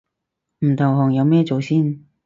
[0.61, 2.03] 唔投降有咩做先